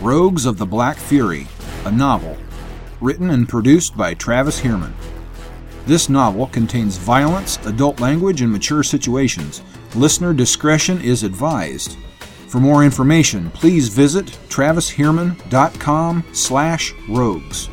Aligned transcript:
Rogues 0.00 0.46
of 0.46 0.58
the 0.58 0.66
Black 0.66 0.96
Fury, 0.96 1.48
a 1.84 1.90
novel, 1.90 2.36
written 3.00 3.30
and 3.30 3.48
produced 3.48 3.96
by 3.96 4.14
Travis 4.14 4.60
Heermann. 4.60 4.92
This 5.86 6.08
novel 6.08 6.46
contains 6.46 6.96
violence, 6.98 7.58
adult 7.66 7.98
language, 7.98 8.40
and 8.40 8.52
mature 8.52 8.84
situations. 8.84 9.60
Listener 9.96 10.32
discretion 10.32 11.00
is 11.00 11.24
advised. 11.24 11.96
For 12.46 12.60
more 12.60 12.84
information, 12.84 13.50
please 13.50 13.88
visit 13.88 14.26
travisheermann.com 14.48 16.24
slash 16.32 16.94
rogues. 17.08 17.68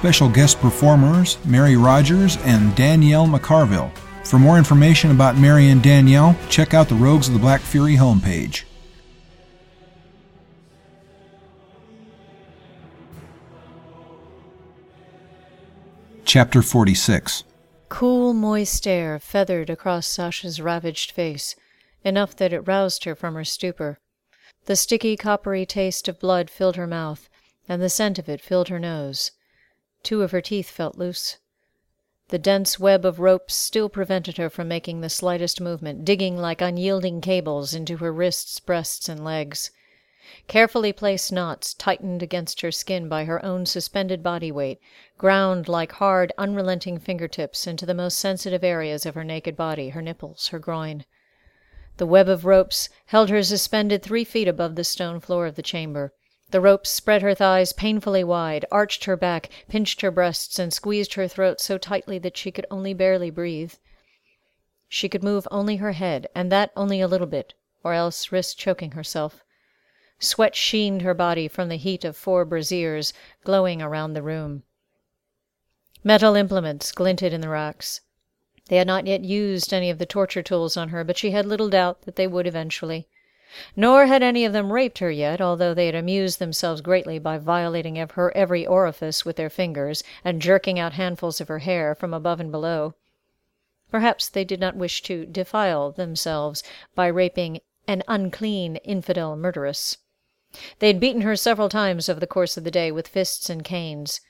Special 0.00 0.30
guest 0.30 0.58
performers 0.60 1.36
Mary 1.44 1.76
Rodgers 1.76 2.38
and 2.38 2.74
Danielle 2.74 3.26
McCarville. 3.26 3.94
For 4.24 4.38
more 4.38 4.56
information 4.56 5.10
about 5.10 5.36
Mary 5.36 5.68
and 5.68 5.82
Danielle, 5.82 6.34
check 6.48 6.72
out 6.72 6.88
the 6.88 6.94
Rogues 6.94 7.28
of 7.28 7.34
the 7.34 7.38
Black 7.38 7.60
Fury 7.60 7.96
homepage. 7.96 8.64
Chapter 16.24 16.62
46 16.62 17.44
Cool, 17.90 18.32
moist 18.32 18.86
air 18.86 19.18
feathered 19.18 19.68
across 19.68 20.06
Sasha's 20.06 20.62
ravaged 20.62 21.10
face, 21.10 21.54
enough 22.02 22.34
that 22.36 22.54
it 22.54 22.66
roused 22.66 23.04
her 23.04 23.14
from 23.14 23.34
her 23.34 23.44
stupor. 23.44 23.98
The 24.64 24.76
sticky, 24.76 25.18
coppery 25.18 25.66
taste 25.66 26.08
of 26.08 26.18
blood 26.18 26.48
filled 26.48 26.76
her 26.76 26.86
mouth, 26.86 27.28
and 27.68 27.82
the 27.82 27.90
scent 27.90 28.18
of 28.18 28.30
it 28.30 28.40
filled 28.40 28.68
her 28.68 28.78
nose. 28.80 29.32
Two 30.02 30.22
of 30.22 30.30
her 30.30 30.40
teeth 30.40 30.70
felt 30.70 30.96
loose. 30.96 31.38
The 32.28 32.38
dense 32.38 32.78
web 32.78 33.04
of 33.04 33.18
ropes 33.18 33.54
still 33.54 33.88
prevented 33.88 34.36
her 34.36 34.48
from 34.48 34.68
making 34.68 35.00
the 35.00 35.10
slightest 35.10 35.60
movement, 35.60 36.04
digging 36.04 36.36
like 36.36 36.60
unyielding 36.60 37.20
cables 37.20 37.74
into 37.74 37.96
her 37.96 38.12
wrists, 38.12 38.60
breasts, 38.60 39.08
and 39.08 39.24
legs. 39.24 39.72
Carefully 40.46 40.92
placed 40.92 41.32
knots, 41.32 41.74
tightened 41.74 42.22
against 42.22 42.60
her 42.60 42.70
skin 42.70 43.08
by 43.08 43.24
her 43.24 43.44
own 43.44 43.66
suspended 43.66 44.22
body 44.22 44.52
weight, 44.52 44.80
ground 45.18 45.66
like 45.66 45.92
hard, 45.92 46.32
unrelenting 46.38 46.98
fingertips 46.98 47.66
into 47.66 47.84
the 47.84 47.94
most 47.94 48.16
sensitive 48.16 48.62
areas 48.62 49.04
of 49.04 49.16
her 49.16 49.24
naked 49.24 49.56
body, 49.56 49.88
her 49.88 50.00
nipples, 50.00 50.48
her 50.48 50.60
groin. 50.60 51.04
The 51.96 52.06
web 52.06 52.28
of 52.28 52.44
ropes 52.44 52.88
held 53.06 53.28
her 53.28 53.42
suspended 53.42 54.04
three 54.04 54.24
feet 54.24 54.46
above 54.46 54.76
the 54.76 54.84
stone 54.84 55.18
floor 55.18 55.46
of 55.46 55.56
the 55.56 55.62
chamber. 55.62 56.12
The 56.50 56.60
ropes 56.60 56.90
spread 56.90 57.22
her 57.22 57.34
thighs 57.34 57.72
painfully 57.72 58.24
wide, 58.24 58.64
arched 58.72 59.04
her 59.04 59.16
back, 59.16 59.50
pinched 59.68 60.00
her 60.00 60.10
breasts, 60.10 60.58
and 60.58 60.72
squeezed 60.72 61.14
her 61.14 61.28
throat 61.28 61.60
so 61.60 61.78
tightly 61.78 62.18
that 62.18 62.36
she 62.36 62.50
could 62.50 62.66
only 62.70 62.92
barely 62.92 63.30
breathe. 63.30 63.74
She 64.88 65.08
could 65.08 65.22
move 65.22 65.46
only 65.52 65.76
her 65.76 65.92
head, 65.92 66.26
and 66.34 66.50
that 66.50 66.72
only 66.74 67.00
a 67.00 67.06
little 67.06 67.28
bit, 67.28 67.54
or 67.84 67.94
else 67.94 68.32
risk 68.32 68.56
choking 68.56 68.92
herself. 68.92 69.44
Sweat 70.18 70.56
sheened 70.56 71.02
her 71.02 71.14
body 71.14 71.46
from 71.46 71.68
the 71.68 71.76
heat 71.76 72.04
of 72.04 72.16
four 72.16 72.44
braziers 72.44 73.12
glowing 73.44 73.80
around 73.80 74.14
the 74.14 74.22
room. 74.22 74.64
Metal 76.02 76.34
implements 76.34 76.90
glinted 76.90 77.32
in 77.32 77.42
the 77.42 77.48
racks. 77.48 78.00
They 78.66 78.76
had 78.76 78.88
not 78.88 79.06
yet 79.06 79.22
used 79.22 79.72
any 79.72 79.88
of 79.88 79.98
the 79.98 80.06
torture 80.06 80.42
tools 80.42 80.76
on 80.76 80.88
her, 80.88 81.04
but 81.04 81.16
she 81.16 81.30
had 81.30 81.46
little 81.46 81.68
doubt 81.68 82.02
that 82.02 82.16
they 82.16 82.26
would 82.26 82.46
eventually. 82.46 83.06
Nor 83.74 84.06
had 84.06 84.22
any 84.22 84.44
of 84.44 84.52
them 84.52 84.72
raped 84.72 84.98
her 84.98 85.10
yet, 85.10 85.40
although 85.40 85.74
they 85.74 85.86
had 85.86 85.96
amused 85.96 86.38
themselves 86.38 86.80
greatly 86.80 87.18
by 87.18 87.36
violating 87.36 87.96
her 87.96 88.30
every 88.36 88.64
orifice 88.64 89.24
with 89.24 89.34
their 89.34 89.50
fingers, 89.50 90.04
and 90.24 90.40
jerking 90.40 90.78
out 90.78 90.92
handfuls 90.92 91.40
of 91.40 91.48
her 91.48 91.58
hair 91.58 91.96
from 91.96 92.14
above 92.14 92.38
and 92.38 92.52
below. 92.52 92.94
Perhaps 93.90 94.28
they 94.28 94.44
did 94.44 94.60
not 94.60 94.76
wish 94.76 95.02
to 95.02 95.26
defile 95.26 95.90
themselves 95.90 96.62
by 96.94 97.08
raping 97.08 97.60
an 97.88 98.04
unclean 98.06 98.76
infidel 98.76 99.34
murderess. 99.34 99.98
They 100.78 100.86
had 100.86 101.00
beaten 101.00 101.22
her 101.22 101.34
several 101.34 101.68
times 101.68 102.08
over 102.08 102.20
the 102.20 102.28
course 102.28 102.56
of 102.56 102.62
the 102.62 102.70
day 102.70 102.92
with 102.92 103.08
fists 103.08 103.50
and 103.50 103.64
canes. 103.64 104.20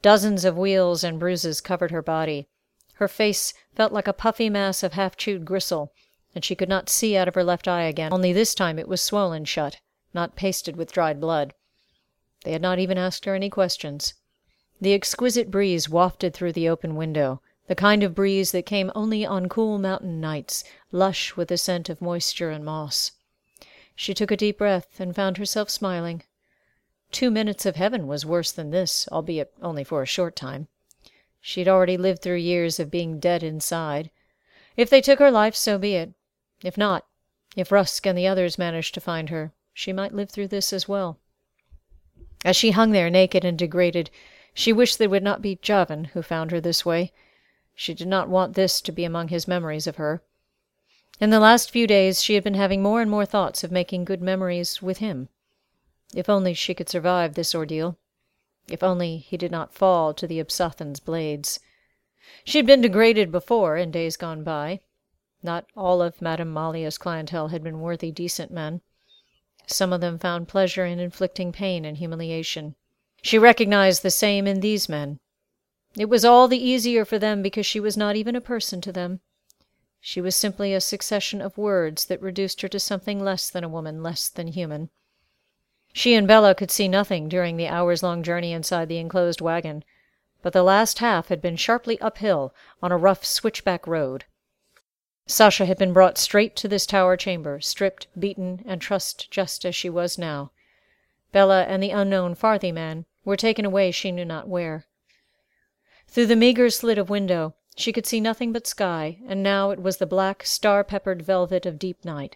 Dozens 0.00 0.46
of 0.46 0.56
wheals 0.56 1.04
and 1.04 1.20
bruises 1.20 1.60
covered 1.60 1.90
her 1.90 2.00
body. 2.00 2.48
Her 2.94 3.08
face 3.08 3.52
felt 3.74 3.92
like 3.92 4.08
a 4.08 4.14
puffy 4.14 4.48
mass 4.48 4.82
of 4.82 4.94
half 4.94 5.18
chewed 5.18 5.44
gristle 5.44 5.92
and 6.34 6.44
she 6.44 6.54
could 6.54 6.68
not 6.68 6.88
see 6.88 7.16
out 7.16 7.28
of 7.28 7.34
her 7.34 7.44
left 7.44 7.66
eye 7.66 7.82
again, 7.82 8.12
only 8.12 8.32
this 8.32 8.54
time 8.54 8.78
it 8.78 8.88
was 8.88 9.00
swollen 9.00 9.44
shut, 9.44 9.80
not 10.14 10.36
pasted 10.36 10.76
with 10.76 10.92
dried 10.92 11.20
blood. 11.20 11.54
They 12.44 12.52
had 12.52 12.62
not 12.62 12.78
even 12.78 12.98
asked 12.98 13.24
her 13.24 13.34
any 13.34 13.50
questions. 13.50 14.14
The 14.80 14.94
exquisite 14.94 15.50
breeze 15.50 15.88
wafted 15.88 16.32
through 16.32 16.52
the 16.52 16.68
open 16.68 16.96
window, 16.96 17.42
the 17.66 17.74
kind 17.74 18.02
of 18.02 18.14
breeze 18.14 18.52
that 18.52 18.64
came 18.64 18.90
only 18.94 19.26
on 19.26 19.48
cool 19.48 19.78
mountain 19.78 20.20
nights, 20.20 20.64
lush 20.90 21.36
with 21.36 21.48
the 21.48 21.58
scent 21.58 21.88
of 21.88 22.00
moisture 22.00 22.50
and 22.50 22.64
moss. 22.64 23.12
She 23.94 24.14
took 24.14 24.30
a 24.30 24.36
deep 24.36 24.58
breath 24.58 24.98
and 24.98 25.14
found 25.14 25.36
herself 25.36 25.68
smiling. 25.68 26.22
Two 27.12 27.30
minutes 27.30 27.66
of 27.66 27.76
heaven 27.76 28.06
was 28.06 28.24
worse 28.24 28.52
than 28.52 28.70
this, 28.70 29.06
albeit 29.12 29.52
only 29.60 29.84
for 29.84 30.02
a 30.02 30.06
short 30.06 30.34
time. 30.34 30.68
She 31.40 31.60
had 31.60 31.68
already 31.68 31.96
lived 31.96 32.22
through 32.22 32.36
years 32.36 32.80
of 32.80 32.90
being 32.90 33.20
dead 33.20 33.42
inside. 33.42 34.10
If 34.76 34.88
they 34.88 35.00
took 35.00 35.18
her 35.18 35.30
life, 35.30 35.54
so 35.54 35.76
be 35.76 35.94
it. 35.94 36.14
If 36.62 36.76
not, 36.76 37.06
if 37.56 37.72
Rusk 37.72 38.06
and 38.06 38.16
the 38.16 38.26
others 38.26 38.58
managed 38.58 38.94
to 38.94 39.00
find 39.00 39.30
her, 39.30 39.52
she 39.72 39.92
might 39.92 40.14
live 40.14 40.30
through 40.30 40.48
this 40.48 40.72
as 40.72 40.86
well. 40.86 41.18
As 42.44 42.56
she 42.56 42.70
hung 42.70 42.92
there 42.92 43.10
naked 43.10 43.44
and 43.44 43.58
degraded, 43.58 44.10
she 44.54 44.72
wished 44.72 44.98
that 44.98 45.04
it 45.04 45.10
would 45.10 45.22
not 45.22 45.42
be 45.42 45.58
Javan 45.62 46.04
who 46.06 46.22
found 46.22 46.50
her 46.50 46.60
this 46.60 46.84
way. 46.84 47.12
She 47.74 47.94
did 47.94 48.08
not 48.08 48.28
want 48.28 48.54
this 48.54 48.80
to 48.82 48.92
be 48.92 49.04
among 49.04 49.28
his 49.28 49.48
memories 49.48 49.86
of 49.86 49.96
her. 49.96 50.22
In 51.18 51.30
the 51.30 51.40
last 51.40 51.70
few 51.70 51.86
days 51.86 52.22
she 52.22 52.34
had 52.34 52.44
been 52.44 52.54
having 52.54 52.82
more 52.82 53.00
and 53.02 53.10
more 53.10 53.26
thoughts 53.26 53.62
of 53.62 53.70
making 53.70 54.04
good 54.04 54.22
memories 54.22 54.80
with 54.80 54.98
him. 54.98 55.28
If 56.14 56.28
only 56.28 56.54
she 56.54 56.74
could 56.74 56.88
survive 56.88 57.34
this 57.34 57.54
ordeal. 57.54 57.98
If 58.68 58.82
only 58.82 59.18
he 59.18 59.36
did 59.36 59.50
not 59.50 59.74
fall 59.74 60.14
to 60.14 60.26
the 60.26 60.40
Absathan's 60.40 61.00
blades. 61.00 61.60
She 62.44 62.58
had 62.58 62.66
been 62.66 62.80
degraded 62.80 63.30
before, 63.30 63.76
in 63.76 63.90
days 63.90 64.16
gone 64.16 64.44
by. 64.44 64.80
Not 65.42 65.66
all 65.76 66.02
of 66.02 66.20
Madame 66.20 66.52
Malia's 66.52 66.98
clientele 66.98 67.48
had 67.48 67.62
been 67.62 67.80
worthy, 67.80 68.10
decent 68.10 68.50
men. 68.50 68.82
Some 69.66 69.92
of 69.92 70.00
them 70.00 70.18
found 70.18 70.48
pleasure 70.48 70.84
in 70.84 70.98
inflicting 70.98 71.52
pain 71.52 71.84
and 71.84 71.96
humiliation. 71.96 72.74
She 73.22 73.38
recognized 73.38 74.02
the 74.02 74.10
same 74.10 74.46
in 74.46 74.60
these 74.60 74.88
men. 74.88 75.18
It 75.96 76.08
was 76.08 76.24
all 76.24 76.46
the 76.46 76.62
easier 76.62 77.04
for 77.04 77.18
them 77.18 77.42
because 77.42 77.66
she 77.66 77.80
was 77.80 77.96
not 77.96 78.16
even 78.16 78.36
a 78.36 78.40
person 78.40 78.80
to 78.82 78.92
them. 78.92 79.20
She 80.00 80.20
was 80.20 80.34
simply 80.34 80.72
a 80.72 80.80
succession 80.80 81.40
of 81.40 81.58
words 81.58 82.06
that 82.06 82.22
reduced 82.22 82.60
her 82.62 82.68
to 82.68 82.80
something 82.80 83.22
less 83.22 83.50
than 83.50 83.64
a 83.64 83.68
woman, 83.68 84.02
less 84.02 84.28
than 84.28 84.48
human. 84.48 84.90
She 85.92 86.14
and 86.14 86.26
Bella 86.28 86.54
could 86.54 86.70
see 86.70 86.88
nothing 86.88 87.28
during 87.28 87.56
the 87.56 87.68
hours 87.68 88.02
long 88.02 88.22
journey 88.22 88.52
inside 88.52 88.88
the 88.88 88.98
enclosed 88.98 89.40
wagon. 89.40 89.84
but 90.42 90.52
the 90.52 90.62
last 90.62 91.00
half 91.00 91.28
had 91.28 91.42
been 91.42 91.56
sharply 91.56 92.00
uphill 92.00 92.54
on 92.82 92.92
a 92.92 92.96
rough 92.96 93.24
switchback 93.24 93.86
road. 93.86 94.24
Sasha 95.30 95.64
had 95.64 95.78
been 95.78 95.92
brought 95.92 96.18
straight 96.18 96.56
to 96.56 96.66
this 96.66 96.84
tower 96.84 97.16
chamber, 97.16 97.60
stripped, 97.60 98.08
beaten, 98.18 98.64
and 98.66 98.80
trussed 98.80 99.30
just 99.30 99.64
as 99.64 99.76
she 99.76 99.88
was 99.88 100.18
now. 100.18 100.50
Bella 101.30 101.62
and 101.68 101.80
the 101.80 101.92
unknown 101.92 102.34
Farthi 102.34 102.72
man 102.72 103.04
were 103.24 103.36
taken 103.36 103.64
away 103.64 103.92
she 103.92 104.10
knew 104.10 104.24
not 104.24 104.48
where. 104.48 104.86
Through 106.08 106.26
the 106.26 106.34
meagre 106.34 106.68
slit 106.68 106.98
of 106.98 107.10
window 107.10 107.54
she 107.76 107.92
could 107.92 108.06
see 108.06 108.18
nothing 108.18 108.52
but 108.52 108.66
sky, 108.66 109.20
and 109.24 109.40
now 109.40 109.70
it 109.70 109.80
was 109.80 109.98
the 109.98 110.04
black, 110.04 110.44
star 110.44 110.82
peppered 110.82 111.22
velvet 111.22 111.64
of 111.64 111.78
deep 111.78 112.04
night. 112.04 112.34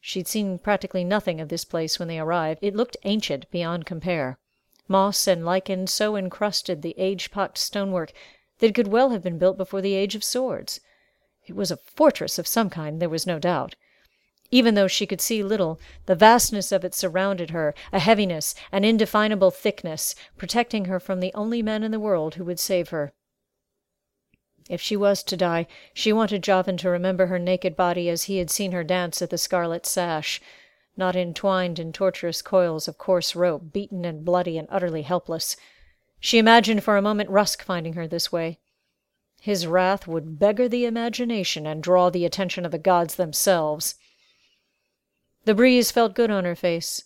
She'd 0.00 0.26
seen 0.26 0.58
practically 0.58 1.04
nothing 1.04 1.40
of 1.40 1.50
this 1.50 1.64
place 1.64 2.00
when 2.00 2.08
they 2.08 2.18
arrived. 2.18 2.58
It 2.64 2.74
looked 2.74 2.96
ancient 3.04 3.48
beyond 3.52 3.86
compare. 3.86 4.40
Moss 4.88 5.28
and 5.28 5.46
lichen 5.46 5.86
so 5.86 6.16
encrusted 6.16 6.82
the 6.82 6.98
age 6.98 7.30
pocked 7.30 7.58
stonework 7.58 8.12
that 8.58 8.66
it 8.66 8.74
could 8.74 8.88
well 8.88 9.10
have 9.10 9.22
been 9.22 9.38
built 9.38 9.56
before 9.56 9.80
the 9.80 9.94
age 9.94 10.16
of 10.16 10.24
swords. 10.24 10.80
It 11.48 11.56
was 11.56 11.70
a 11.70 11.78
fortress 11.78 12.38
of 12.38 12.46
some 12.46 12.68
kind, 12.68 13.00
there 13.00 13.08
was 13.08 13.26
no 13.26 13.38
doubt. 13.38 13.74
Even 14.50 14.74
though 14.74 14.88
she 14.88 15.06
could 15.06 15.20
see 15.20 15.42
little, 15.42 15.80
the 16.06 16.14
vastness 16.14 16.72
of 16.72 16.84
it 16.84 16.94
surrounded 16.94 17.50
her, 17.50 17.74
a 17.92 17.98
heaviness, 17.98 18.54
an 18.70 18.84
indefinable 18.84 19.50
thickness, 19.50 20.14
protecting 20.36 20.84
her 20.84 21.00
from 21.00 21.20
the 21.20 21.32
only 21.34 21.62
man 21.62 21.82
in 21.82 21.90
the 21.90 22.00
world 22.00 22.34
who 22.34 22.44
would 22.44 22.60
save 22.60 22.90
her. 22.90 23.12
If 24.68 24.82
she 24.82 24.96
was 24.96 25.22
to 25.24 25.36
die, 25.36 25.66
she 25.94 26.12
wanted 26.12 26.42
Javan 26.42 26.76
to 26.78 26.90
remember 26.90 27.26
her 27.26 27.38
naked 27.38 27.76
body 27.76 28.10
as 28.10 28.24
he 28.24 28.36
had 28.36 28.50
seen 28.50 28.72
her 28.72 28.84
dance 28.84 29.22
at 29.22 29.30
the 29.30 29.38
Scarlet 29.38 29.86
Sash, 29.86 30.42
not 30.98 31.16
entwined 31.16 31.78
in 31.78 31.92
tortuous 31.92 32.42
coils 32.42 32.88
of 32.88 32.98
coarse 32.98 33.34
rope, 33.34 33.72
beaten 33.72 34.04
and 34.04 34.24
bloody 34.24 34.58
and 34.58 34.68
utterly 34.70 35.02
helpless. 35.02 35.56
She 36.20 36.36
imagined 36.36 36.84
for 36.84 36.98
a 36.98 37.02
moment 37.02 37.30
Rusk 37.30 37.62
finding 37.62 37.94
her 37.94 38.06
this 38.06 38.30
way. 38.30 38.58
His 39.40 39.66
wrath 39.66 40.06
would 40.06 40.38
beggar 40.38 40.68
the 40.68 40.84
imagination 40.84 41.66
and 41.66 41.82
draw 41.82 42.10
the 42.10 42.24
attention 42.24 42.64
of 42.64 42.72
the 42.72 42.78
gods 42.78 43.14
themselves. 43.14 43.94
The 45.44 45.54
breeze 45.54 45.90
felt 45.90 46.14
good 46.14 46.30
on 46.30 46.44
her 46.44 46.56
face. 46.56 47.04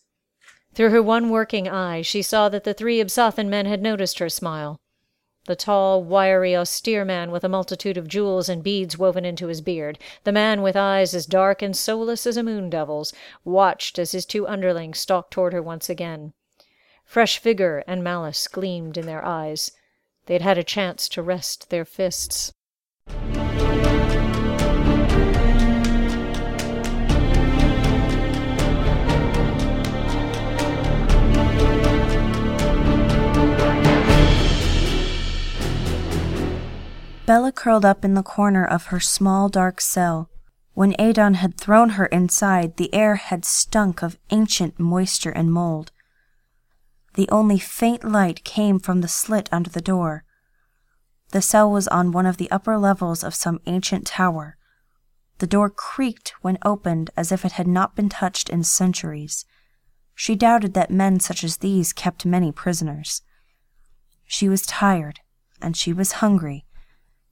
Through 0.75 0.91
her 0.91 1.03
one 1.03 1.29
working 1.29 1.69
eye 1.69 2.03
she 2.03 2.23
saw 2.23 2.49
that 2.49 2.65
the 2.65 2.75
three 2.75 3.01
Absathan 3.01 3.51
men 3.51 3.67
had 3.67 3.83
noticed 3.83 4.19
her 4.19 4.29
smile. 4.29 4.81
The 5.47 5.57
tall, 5.57 6.03
wiry, 6.03 6.57
austere 6.57 7.05
man 7.05 7.31
with 7.33 7.43
a 7.43 7.49
multitude 7.49 7.97
of 7.97 8.09
jewels 8.09 8.49
and 8.49 8.63
beads 8.63 8.97
woven 8.97 9.25
into 9.25 9.49
his 9.49 9.61
beard, 9.61 9.99
the 10.25 10.33
man 10.33 10.63
with 10.63 10.77
eyes 10.77 11.15
as 11.15 11.27
dark 11.27 11.63
and 11.63 11.77
soulless 11.77 12.27
as 12.27 12.37
a 12.37 12.43
moon 12.43 12.71
devil's, 12.71 13.13
watched 13.45 13.99
as 13.99 14.13
his 14.13 14.25
two 14.25 14.47
underlings 14.47 15.01
stalked 15.01 15.33
toward 15.33 15.53
her 15.53 15.61
once 15.61 15.91
again. 15.91 16.33
Fresh 17.05 17.41
vigor 17.41 17.83
and 17.87 18.05
malice 18.05 18.47
gleamed 18.47 18.97
in 18.97 19.05
their 19.05 19.25
eyes. 19.25 19.73
They 20.27 20.35
had 20.35 20.43
had 20.43 20.59
a 20.59 20.65
chance 20.65 21.09
to 21.11 21.23
rest 21.23 21.71
their 21.71 21.85
fists. 21.85 22.53
Bella 37.25 37.53
curled 37.53 37.85
up 37.85 38.05
in 38.05 38.15
the 38.15 38.23
corner 38.23 38.65
of 38.65 38.87
her 38.87 38.99
small 38.99 39.49
dark 39.49 39.81
cell. 39.81 40.29
When 40.75 40.95
Adon 40.99 41.35
had 41.35 41.57
thrown 41.57 41.91
her 41.91 42.07
inside, 42.07 42.77
the 42.77 42.93
air 42.95 43.15
had 43.15 43.45
stunk 43.45 44.03
of 44.03 44.19
ancient 44.31 44.81
moisture 44.81 45.31
and 45.31 45.53
mold. 45.53 45.92
The 47.15 47.29
only 47.31 47.59
faint 47.59 48.05
light 48.05 48.45
came 48.45 48.79
from 48.79 49.01
the 49.01 49.09
slit 49.09 49.49
under 49.53 49.71
the 49.71 49.81
door. 49.81 50.25
The 51.33 51.43
cell 51.43 51.71
was 51.71 51.89
on 51.89 52.13
one 52.13 52.27
of 52.27 52.37
the 52.37 52.51
upper 52.51 52.79
levels 52.79 53.23
of 53.23 53.35
some 53.35 53.61
ancient 53.67 54.07
tower. 54.07 54.57
The 55.39 55.47
door 55.47 55.71
creaked 55.71 56.35
when 56.43 56.59
opened 56.65 57.11
as 57.17 57.33
if 57.33 57.45
it 57.45 57.53
had 57.53 57.67
not 57.67 57.97
been 57.97 58.09
touched 58.09 58.49
in 58.49 58.65
centuries. 58.65 59.45
She 60.15 60.37
doubted 60.37 60.75
that 60.75 60.91
men 60.91 61.21
such 61.21 61.43
as 61.43 61.59
these 61.59 61.93
kept 61.93 62.25
many 62.25 62.53
prisoners. 62.53 63.23
She 64.25 64.49
was 64.49 64.65
tired, 64.65 65.21
and 65.61 65.77
she 65.77 65.93
was 65.93 66.13
hungry, 66.13 66.65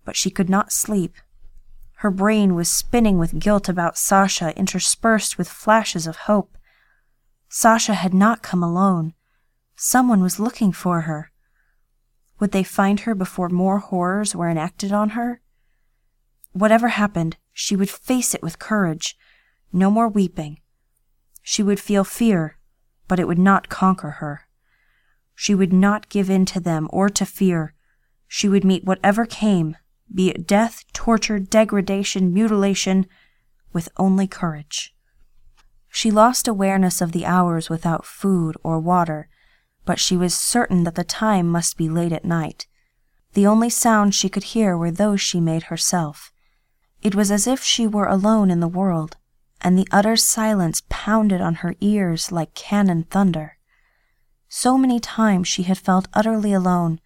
but 0.04 0.16
she 0.16 0.30
could 0.30 0.50
not 0.50 0.72
sleep. 0.72 1.14
Her 1.96 2.10
brain 2.10 2.54
was 2.54 2.70
spinning 2.70 3.18
with 3.18 3.38
guilt 3.38 3.68
about 3.68 3.98
Sasha, 3.98 4.56
interspersed 4.58 5.38
with 5.38 5.48
flashes 5.48 6.06
of 6.06 6.16
hope. 6.16 6.56
Sasha 7.48 7.94
had 7.94 8.14
not 8.14 8.42
come 8.42 8.62
alone. 8.62 9.14
Someone 9.82 10.20
was 10.20 10.38
looking 10.38 10.72
for 10.72 11.00
her. 11.00 11.32
Would 12.38 12.52
they 12.52 12.62
find 12.62 13.00
her 13.00 13.14
before 13.14 13.48
more 13.48 13.78
horrors 13.78 14.36
were 14.36 14.50
enacted 14.50 14.92
on 14.92 15.10
her? 15.16 15.40
Whatever 16.52 16.88
happened, 16.88 17.38
she 17.54 17.76
would 17.76 17.88
face 17.88 18.34
it 18.34 18.42
with 18.42 18.58
courage. 18.58 19.16
No 19.72 19.90
more 19.90 20.06
weeping. 20.06 20.60
She 21.42 21.62
would 21.62 21.80
feel 21.80 22.04
fear, 22.04 22.58
but 23.08 23.18
it 23.18 23.26
would 23.26 23.38
not 23.38 23.70
conquer 23.70 24.10
her. 24.20 24.42
She 25.34 25.54
would 25.54 25.72
not 25.72 26.10
give 26.10 26.28
in 26.28 26.44
to 26.44 26.60
them 26.60 26.86
or 26.90 27.08
to 27.08 27.24
fear. 27.24 27.72
She 28.28 28.50
would 28.50 28.64
meet 28.64 28.84
whatever 28.84 29.24
came, 29.24 29.78
be 30.14 30.28
it 30.28 30.46
death, 30.46 30.84
torture, 30.92 31.38
degradation, 31.38 32.34
mutilation, 32.34 33.06
with 33.72 33.88
only 33.96 34.26
courage. 34.26 34.94
She 35.88 36.10
lost 36.10 36.46
awareness 36.46 37.00
of 37.00 37.12
the 37.12 37.24
hours 37.24 37.70
without 37.70 38.04
food 38.04 38.58
or 38.62 38.78
water 38.78 39.30
but 39.90 39.98
she 39.98 40.16
was 40.16 40.38
certain 40.38 40.84
that 40.84 40.94
the 40.94 41.02
time 41.02 41.48
must 41.48 41.76
be 41.76 41.88
late 41.88 42.12
at 42.12 42.24
night. 42.24 42.68
The 43.32 43.44
only 43.44 43.68
sounds 43.68 44.14
she 44.14 44.28
could 44.28 44.54
hear 44.54 44.76
were 44.76 44.92
those 44.92 45.20
she 45.20 45.40
made 45.40 45.64
herself. 45.64 46.32
It 47.02 47.16
was 47.16 47.32
as 47.32 47.48
if 47.48 47.64
she 47.64 47.88
were 47.88 48.06
alone 48.06 48.52
in 48.52 48.60
the 48.60 48.68
world, 48.68 49.16
and 49.60 49.76
the 49.76 49.88
utter 49.90 50.14
silence 50.14 50.84
pounded 50.88 51.40
on 51.40 51.54
her 51.56 51.74
ears 51.80 52.30
like 52.30 52.54
cannon 52.54 53.02
thunder. 53.02 53.58
So 54.48 54.78
many 54.78 55.00
times 55.00 55.48
she 55.48 55.64
had 55.64 55.76
felt 55.76 56.06
utterly 56.14 56.52
alone, 56.52 57.00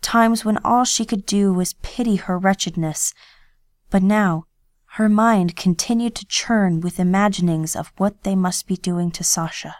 times 0.00 0.46
when 0.46 0.56
all 0.64 0.84
she 0.86 1.04
could 1.04 1.26
do 1.26 1.52
was 1.52 1.74
pity 1.82 2.16
her 2.16 2.38
wretchedness, 2.38 3.12
but 3.90 4.02
now 4.02 4.44
her 4.92 5.10
mind 5.10 5.56
continued 5.56 6.14
to 6.14 6.26
churn 6.26 6.80
with 6.80 6.98
imaginings 6.98 7.76
of 7.76 7.92
what 7.98 8.22
they 8.22 8.34
must 8.34 8.66
be 8.66 8.78
doing 8.78 9.10
to 9.10 9.22
Sasha. 9.22 9.76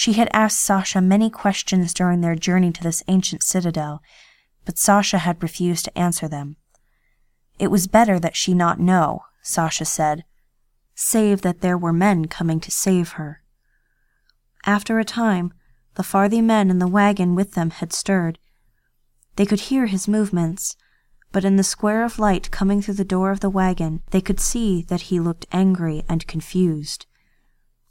She 0.00 0.12
had 0.12 0.30
asked 0.32 0.60
Sasha 0.60 1.00
many 1.00 1.28
questions 1.28 1.92
during 1.92 2.20
their 2.20 2.36
journey 2.36 2.70
to 2.70 2.82
this 2.84 3.02
ancient 3.08 3.42
citadel, 3.42 4.00
but 4.64 4.78
Sasha 4.78 5.18
had 5.18 5.42
refused 5.42 5.86
to 5.86 5.98
answer 5.98 6.28
them. 6.28 6.54
It 7.58 7.66
was 7.66 7.88
better 7.88 8.20
that 8.20 8.36
she 8.36 8.54
not 8.54 8.78
know, 8.78 9.24
Sasha 9.42 9.84
said, 9.84 10.24
save 10.94 11.42
that 11.42 11.62
there 11.62 11.76
were 11.76 11.92
men 11.92 12.26
coming 12.26 12.60
to 12.60 12.70
save 12.70 13.14
her. 13.18 13.42
After 14.64 15.00
a 15.00 15.04
time, 15.04 15.52
the 15.96 16.04
Farthi 16.04 16.44
men 16.44 16.70
in 16.70 16.78
the 16.78 16.86
wagon 16.86 17.34
with 17.34 17.54
them 17.54 17.70
had 17.70 17.92
stirred. 17.92 18.38
They 19.34 19.46
could 19.46 19.62
hear 19.62 19.86
his 19.86 20.06
movements, 20.06 20.76
but 21.32 21.44
in 21.44 21.56
the 21.56 21.64
square 21.64 22.04
of 22.04 22.20
light 22.20 22.52
coming 22.52 22.80
through 22.82 22.94
the 22.94 23.04
door 23.04 23.32
of 23.32 23.40
the 23.40 23.50
wagon, 23.50 24.04
they 24.12 24.20
could 24.20 24.38
see 24.38 24.80
that 24.82 25.10
he 25.10 25.18
looked 25.18 25.46
angry 25.50 26.04
and 26.08 26.24
confused. 26.28 27.06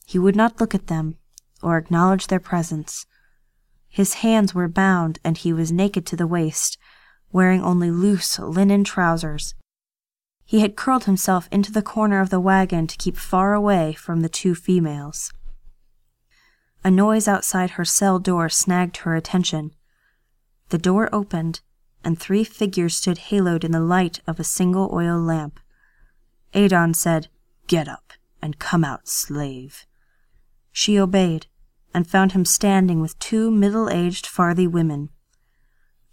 He 0.06 0.18
would 0.18 0.38
not 0.38 0.62
look 0.62 0.74
at 0.74 0.88
them, 0.88 1.18
or 1.62 1.78
acknowledge 1.78 2.28
their 2.28 2.40
presence. 2.40 3.06
His 3.88 4.16
hands 4.16 4.54
were 4.54 4.68
bound, 4.68 5.20
and 5.24 5.38
he 5.38 5.54
was 5.54 5.72
naked 5.72 6.06
to 6.08 6.16
the 6.16 6.28
waist, 6.28 6.78
wearing 7.32 7.64
only 7.64 7.90
loose 7.90 8.38
linen 8.38 8.84
trousers. 8.84 9.56
He 10.46 10.60
had 10.60 10.76
curled 10.76 11.06
himself 11.06 11.50
into 11.52 11.72
the 11.72 11.82
corner 11.82 12.22
of 12.22 12.30
the 12.30 12.40
wagon 12.40 12.88
to 12.88 12.98
keep 12.98 13.18
far 13.18 13.54
away 13.54 13.94
from 13.94 14.22
the 14.22 14.30
two 14.30 14.56
females. 14.56 15.32
A 16.84 16.92
noise 16.92 17.28
outside 17.28 17.72
her 17.72 17.86
cell 17.86 18.20
door 18.20 18.50
snagged 18.50 18.98
her 18.98 19.16
attention. 19.16 19.72
The 20.70 20.78
door 20.78 21.10
opened, 21.12 21.62
and 22.04 22.20
three 22.20 22.44
figures 22.44 22.96
stood 22.96 23.18
haloed 23.18 23.64
in 23.64 23.72
the 23.72 23.80
light 23.80 24.22
of 24.28 24.40
a 24.40 24.44
single 24.46 24.90
oil 24.94 25.20
lamp. 25.20 25.60
Adon 26.54 26.94
said, 26.94 27.30
Get 27.66 27.88
up 27.88 28.14
and 28.42 28.60
come 28.60 28.86
out, 28.86 29.08
slave. 29.08 29.87
She 30.80 31.00
obeyed, 31.00 31.48
and 31.92 32.08
found 32.08 32.34
him 32.34 32.46
standing 32.46 33.02
with 33.02 33.18
two 33.18 33.50
middle 33.50 33.90
aged 33.90 34.28
Farthi 34.28 34.68
women. 34.68 35.10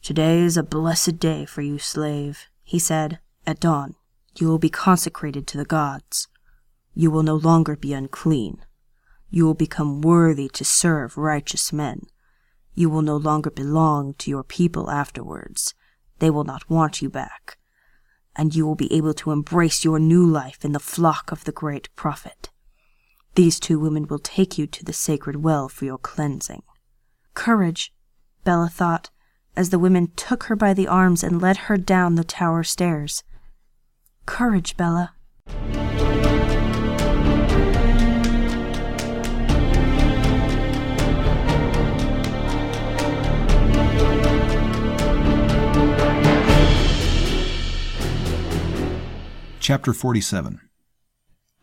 Today 0.00 0.40
is 0.40 0.56
a 0.56 0.62
blessed 0.62 1.18
day 1.18 1.44
for 1.44 1.60
you, 1.60 1.78
slave, 1.78 2.46
he 2.62 2.78
said. 2.78 3.18
At 3.46 3.60
dawn, 3.60 3.94
you 4.36 4.48
will 4.48 4.58
be 4.58 4.70
consecrated 4.70 5.46
to 5.48 5.58
the 5.58 5.66
gods. 5.66 6.28
You 6.94 7.10
will 7.10 7.22
no 7.22 7.34
longer 7.34 7.76
be 7.76 7.92
unclean. 7.92 8.64
You 9.28 9.44
will 9.44 9.52
become 9.52 10.00
worthy 10.00 10.48
to 10.54 10.64
serve 10.64 11.18
righteous 11.18 11.70
men. 11.70 12.06
You 12.72 12.88
will 12.88 13.02
no 13.02 13.18
longer 13.18 13.50
belong 13.50 14.14
to 14.14 14.30
your 14.30 14.44
people 14.44 14.90
afterwards. 14.90 15.74
They 16.20 16.30
will 16.30 16.44
not 16.44 16.70
want 16.70 17.02
you 17.02 17.10
back. 17.10 17.58
And 18.34 18.54
you 18.54 18.64
will 18.64 18.76
be 18.76 18.90
able 18.94 19.12
to 19.12 19.30
embrace 19.30 19.84
your 19.84 19.98
new 19.98 20.24
life 20.24 20.64
in 20.64 20.72
the 20.72 20.80
flock 20.80 21.30
of 21.32 21.44
the 21.44 21.52
great 21.52 21.94
prophet. 21.96 22.48
These 23.34 23.58
two 23.58 23.80
women 23.80 24.06
will 24.06 24.20
take 24.20 24.58
you 24.58 24.68
to 24.68 24.84
the 24.84 24.92
sacred 24.92 25.42
well 25.42 25.68
for 25.68 25.84
your 25.84 25.98
cleansing. 25.98 26.62
Courage, 27.34 27.92
Bella 28.44 28.68
thought, 28.68 29.10
as 29.56 29.70
the 29.70 29.78
women 29.78 30.12
took 30.14 30.44
her 30.44 30.54
by 30.54 30.72
the 30.72 30.86
arms 30.86 31.24
and 31.24 31.42
led 31.42 31.56
her 31.56 31.76
down 31.76 32.14
the 32.14 32.22
tower 32.22 32.62
stairs. 32.62 33.24
Courage, 34.24 34.76
Bella. 34.76 35.14
Chapter 49.58 49.92
47 49.92 50.60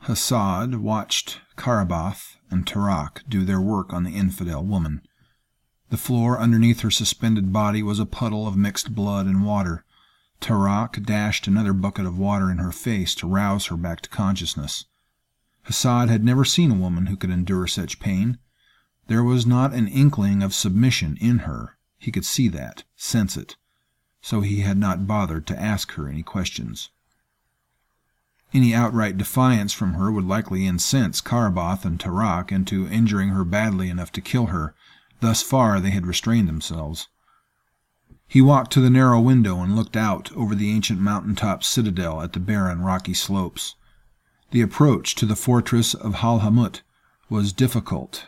Hasad 0.05 0.77
watched 0.77 1.41
Karabath 1.55 2.38
and 2.50 2.65
Tarak 2.65 3.22
do 3.29 3.46
their 3.46 3.62
work 3.62 3.93
on 3.93 4.03
the 4.03 4.15
infidel 4.15 4.65
woman. 4.65 5.01
The 5.91 5.98
floor 5.98 6.39
underneath 6.39 6.79
her 6.79 6.89
suspended 6.89 7.53
body 7.53 7.84
was 7.84 8.00
a 8.00 8.08
puddle 8.08 8.48
of 8.48 8.58
mixed 8.58 8.96
blood 8.96 9.27
and 9.27 9.46
water. 9.46 9.86
Tarak 10.39 11.05
dashed 11.05 11.46
another 11.46 11.72
bucket 11.72 12.08
of 12.08 12.17
water 12.17 12.50
in 12.50 12.58
her 12.58 12.72
face 12.72 13.13
to 13.15 13.27
rouse 13.27 13.67
her 13.67 13.77
back 13.77 14.01
to 14.01 14.10
consciousness. 14.10 14.86
Hasad 15.67 16.10
had 16.10 16.24
never 16.24 16.46
seen 16.46 16.72
a 16.72 16.75
woman 16.75 17.05
who 17.05 17.15
could 17.15 17.29
endure 17.29 17.67
such 17.67 18.00
pain. 18.00 18.39
There 19.05 19.24
was 19.24 19.46
not 19.46 19.72
an 19.74 19.88
inkling 19.88 20.41
of 20.41 20.55
submission 20.55 21.15
in 21.22 21.39
her. 21.39 21.77
He 22.00 22.12
could 22.12 22.25
see 22.25 22.48
that, 22.48 22.86
sense 22.96 23.38
it. 23.38 23.55
So 24.20 24.41
he 24.41 24.62
had 24.62 24.77
not 24.77 25.05
bothered 25.05 25.46
to 25.48 25.62
ask 25.62 25.91
her 25.91 26.08
any 26.08 26.24
questions. 26.24 26.89
Any 28.53 28.74
outright 28.75 29.17
defiance 29.17 29.72
from 29.72 29.93
her 29.93 30.12
would 30.12 30.25
likely 30.25 30.65
incense 30.65 31.22
Karabath 31.22 31.86
and 31.86 32.00
Tarak 32.00 32.51
into 32.51 32.88
injuring 32.88 33.29
her 33.29 33.46
badly 33.46 33.89
enough 33.89 34.12
to 34.12 34.22
kill 34.22 34.48
her. 34.48 34.75
Thus 35.22 35.41
far 35.41 35.79
they 35.79 35.91
had 35.91 36.05
restrained 36.05 36.50
themselves. 36.50 37.08
He 38.27 38.41
walked 38.41 38.72
to 38.74 38.81
the 38.81 38.89
narrow 38.89 39.22
window 39.22 39.62
and 39.62 39.75
looked 39.75 39.96
out 39.96 40.31
over 40.34 40.55
the 40.55 40.72
ancient 40.72 41.00
mountain-top 41.00 41.63
citadel 41.63 42.22
at 42.22 42.34
the 42.34 42.39
barren, 42.39 42.81
rocky 42.81 43.13
slopes. 43.13 43.75
The 44.51 44.62
approach 44.62 45.15
to 45.15 45.25
the 45.25 45.36
fortress 45.36 45.93
of 45.93 46.15
Halhamut 46.15 46.81
was 47.29 47.53
difficult, 47.53 48.25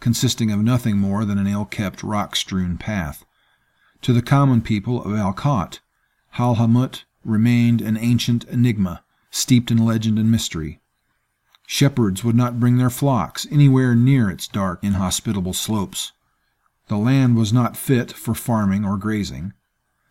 consisting 0.00 0.50
of 0.50 0.60
nothing 0.60 0.98
more 0.98 1.24
than 1.24 1.38
an 1.38 1.46
ill-kept, 1.46 2.02
rock-strewn 2.02 2.76
path. 2.76 3.24
To 4.02 4.12
the 4.12 4.22
common 4.22 4.60
people 4.60 5.02
of 5.02 5.12
Alkot, 5.12 5.80
Halhamut 6.36 7.04
remained 7.24 7.80
an 7.80 7.96
ancient 7.96 8.44
enigma, 8.44 9.02
steeped 9.32 9.72
in 9.72 9.78
legend 9.84 10.18
and 10.20 10.30
mystery. 10.30 10.80
Shepherds 11.66 12.22
would 12.22 12.36
not 12.36 12.60
bring 12.60 12.76
their 12.76 12.90
flocks 12.90 13.46
anywhere 13.50 13.96
near 13.96 14.30
its 14.30 14.46
dark, 14.46 14.84
inhospitable 14.84 15.54
slopes. 15.54 16.12
The 16.86 16.98
land 16.98 17.34
was 17.34 17.52
not 17.52 17.76
fit 17.76 18.12
for 18.12 18.34
farming 18.34 18.84
or 18.84 18.96
grazing. 18.98 19.54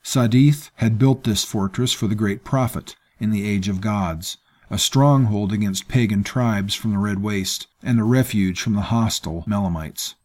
Sadith 0.04 0.72
had 0.76 0.98
built 0.98 1.24
this 1.24 1.44
fortress 1.44 1.94
for 1.94 2.08
the 2.08 2.16
great 2.16 2.44
prophet 2.44 2.96
in 3.20 3.30
the 3.30 3.46
age 3.46 3.70
of 3.70 3.80
gods, 3.80 4.38
a 4.72 4.80
stronghold 4.80 5.54
against 5.54 5.88
pagan 5.88 6.24
tribes 6.24 6.74
from 6.74 6.92
the 6.92 6.98
Red 6.98 7.22
Waste, 7.22 7.68
and 7.84 8.00
a 8.00 8.04
refuge 8.04 8.60
from 8.60 8.74
the 8.74 8.90
hostile 8.90 9.44
Melamites. 9.46 10.16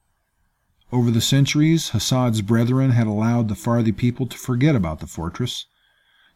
Over 0.90 1.10
the 1.10 1.20
centuries, 1.20 1.90
Hasad's 1.90 2.40
brethren 2.40 2.92
had 2.92 3.06
allowed 3.06 3.48
the 3.48 3.54
Farthi 3.54 3.94
people 3.94 4.26
to 4.26 4.38
forget 4.38 4.74
about 4.74 5.00
the 5.00 5.06
fortress. 5.06 5.66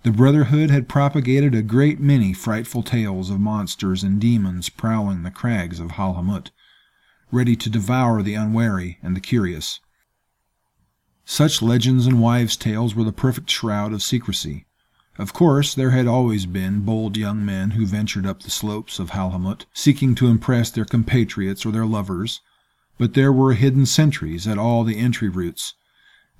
The 0.02 0.12
Brotherhood 0.12 0.70
had 0.70 0.88
propagated 0.88 1.54
a 1.54 1.60
great 1.60 2.00
many 2.00 2.32
frightful 2.32 2.82
tales 2.82 3.28
of 3.28 3.38
monsters 3.38 4.02
and 4.02 4.18
demons 4.18 4.70
prowling 4.70 5.24
the 5.24 5.30
crags 5.30 5.78
of 5.78 5.92
Halhamut, 5.92 6.50
ready 7.30 7.54
to 7.56 7.68
devour 7.68 8.22
the 8.22 8.32
unwary 8.32 8.98
and 9.02 9.14
the 9.14 9.20
curious. 9.20 9.78
Such 11.26 11.60
legends 11.60 12.06
and 12.06 12.18
wives' 12.18 12.56
tales 12.56 12.94
were 12.94 13.04
the 13.04 13.12
perfect 13.12 13.50
shroud 13.50 13.92
of 13.92 14.02
secrecy. 14.02 14.64
Of 15.18 15.34
course, 15.34 15.74
there 15.74 15.90
had 15.90 16.06
always 16.06 16.46
been 16.46 16.80
bold 16.80 17.18
young 17.18 17.44
men 17.44 17.72
who 17.72 17.84
ventured 17.84 18.24
up 18.24 18.42
the 18.42 18.50
slopes 18.50 18.98
of 18.98 19.10
Halhamut, 19.10 19.66
seeking 19.74 20.14
to 20.14 20.28
impress 20.28 20.70
their 20.70 20.86
compatriots 20.86 21.66
or 21.66 21.72
their 21.72 21.84
lovers, 21.84 22.40
but 22.96 23.12
there 23.12 23.32
were 23.32 23.52
hidden 23.52 23.84
sentries 23.84 24.48
at 24.48 24.56
all 24.56 24.82
the 24.82 24.96
entry 24.96 25.28
routes. 25.28 25.74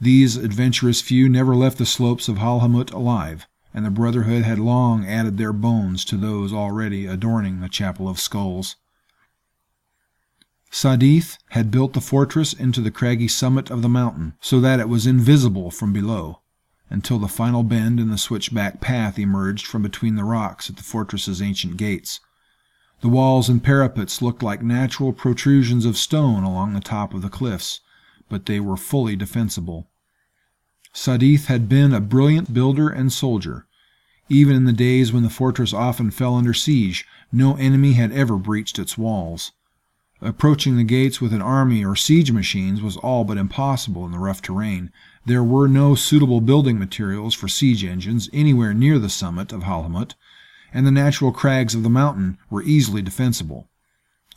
These 0.01 0.37
adventurous 0.37 1.03
few 1.03 1.29
never 1.29 1.55
left 1.55 1.79
the 1.79 1.87
slopes 1.87 2.29
of 2.29 2.39
Halhamut 2.39 2.93
alive 2.93 3.47
and 3.73 3.85
the 3.85 3.91
Brotherhood 3.91 4.43
had 4.43 4.59
long 4.59 5.07
added 5.07 5.39
their 5.39 5.53
bones 5.53 6.05
to 6.07 6.17
those 6.17 6.53
already 6.53 7.07
adorning 7.07 7.61
the 7.61 7.69
Chapel 7.69 8.09
of 8.09 8.19
Skulls. 8.19 8.77
Sadith 10.73 11.39
had 11.51 11.71
built 11.71 11.93
the 11.93 12.01
fortress 12.01 12.53
into 12.53 12.81
the 12.81 12.91
craggy 12.91 13.29
summit 13.29 13.71
of 13.71 13.83
the 13.83 13.89
mountain, 13.89 14.35
so 14.41 14.61
that 14.61 14.81
it 14.81 14.89
was 14.89 15.07
invisible 15.07 15.71
from 15.71 15.93
below, 15.93 16.41
until 16.89 17.19
the 17.19 17.29
final 17.29 17.63
bend 17.63 17.99
in 17.99 18.11
the 18.11 18.19
switchback 18.19 18.81
path 18.81 19.19
emerged 19.19 19.67
from 19.67 19.83
between 19.83 20.17
the 20.17 20.25
rocks 20.25 20.71
at 20.71 20.77
the 20.77 20.83
fortress's 20.83 21.43
ancient 21.43 21.77
gates. 21.77 22.21
The 23.01 23.09
walls 23.09 23.49
and 23.49 23.63
parapets 23.63 24.23
looked 24.23 24.43
like 24.43 24.63
natural 24.63 25.13
protrusions 25.13 25.85
of 25.85 25.97
stone 25.97 26.45
along 26.45 26.75
the 26.75 26.81
top 26.81 27.15
of 27.15 27.23
the 27.23 27.29
cliffs, 27.29 27.81
but 28.29 28.47
they 28.47 28.61
were 28.61 28.77
fully 28.77 29.17
defensible. 29.17 29.90
Sadith 30.93 31.47
had 31.47 31.69
been 31.69 31.93
a 31.93 32.01
brilliant 32.01 32.53
builder 32.53 32.89
and 32.89 33.13
soldier. 33.13 33.67
Even 34.29 34.57
in 34.57 34.65
the 34.65 34.73
days 34.73 35.13
when 35.13 35.23
the 35.23 35.31
fortress 35.31 35.73
often 35.73 36.11
fell 36.11 36.35
under 36.35 36.53
siege, 36.53 37.07
no 37.31 37.55
enemy 37.57 37.93
had 37.93 38.13
ever 38.13 38.37
breached 38.37 38.79
its 38.79 38.99
walls. 38.99 39.53
Approaching 40.21 40.77
the 40.77 40.85
gates 40.85 41.21
with 41.21 41.33
an 41.33 41.41
army 41.41 41.85
or 41.85 41.97
siege 41.97 42.31
machines 42.31 42.83
was 42.83 42.97
all 42.99 43.25
but 43.25 43.39
impossible 43.39 44.05
in 44.05 44.13
the 44.13 44.19
rough 44.19 44.43
terrain. 44.43 44.91
There 45.25 45.45
were 45.45 45.69
no 45.69 45.95
suitable 45.95 46.41
building 46.41 46.79
materials 46.79 47.35
for 47.35 47.49
siege 47.49 47.85
engines 47.85 48.29
anywhere 48.33 48.75
near 48.75 48.99
the 48.99 49.09
summit 49.09 49.53
of 49.53 49.63
Halhamut, 49.63 50.15
and 50.75 50.87
the 50.87 50.91
natural 50.91 51.33
crags 51.33 51.75
of 51.75 51.83
the 51.83 51.89
mountain 51.89 52.37
were 52.51 52.63
easily 52.63 53.01
defensible. 53.01 53.69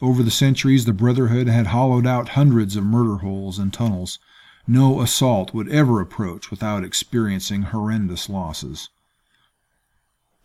Over 0.01 0.23
the 0.23 0.31
centuries, 0.31 0.85
the 0.85 0.93
Brotherhood 0.93 1.47
had 1.47 1.67
hollowed 1.67 2.07
out 2.07 2.29
hundreds 2.29 2.75
of 2.75 2.85
murder 2.85 3.17
holes 3.17 3.59
and 3.59 3.73
tunnels 3.73 4.19
no 4.67 5.01
assault 5.01 5.53
would 5.53 5.67
ever 5.69 5.99
approach 5.99 6.49
without 6.49 6.83
experiencing 6.83 7.63
horrendous 7.63 8.29
losses. 8.29 8.89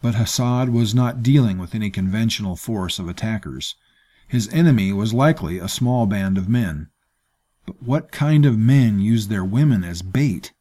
But 0.02 0.14
Hasad 0.14 0.70
was 0.70 0.94
not 0.94 1.22
dealing 1.22 1.58
with 1.58 1.74
any 1.74 1.90
conventional 1.90 2.56
force 2.56 2.98
of 2.98 3.08
attackers. 3.08 3.74
His 4.26 4.48
enemy 4.48 4.92
was 4.92 5.14
likely 5.14 5.58
a 5.58 5.68
small 5.68 6.06
band 6.06 6.36
of 6.36 6.48
men. 6.48 6.88
But 7.66 7.82
what 7.82 8.12
kind 8.12 8.46
of 8.46 8.58
men 8.58 8.98
used 8.98 9.28
their 9.28 9.44
women 9.44 9.84
as 9.84 10.02
bait? 10.02 10.52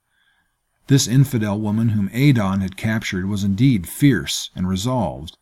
This 0.87 1.07
infidel 1.07 1.59
woman 1.59 1.89
whom 1.89 2.09
Adon 2.13 2.61
had 2.61 2.77
captured 2.77 3.25
was 3.27 3.43
indeed 3.43 3.87
fierce 3.87 4.49
and 4.55 4.67
resolved, 4.67 5.37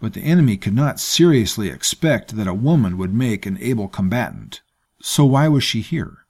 but 0.00 0.14
the 0.14 0.22
enemy 0.22 0.56
could 0.56 0.74
not 0.74 1.00
seriously 1.00 1.68
expect 1.68 2.36
that 2.36 2.46
a 2.46 2.54
woman 2.54 2.96
would 2.96 3.14
make 3.14 3.46
an 3.46 3.58
able 3.60 3.88
combatant. 3.88 4.62
So 5.00 5.24
why 5.24 5.48
was 5.48 5.64
she 5.64 5.80
here? 5.80 6.25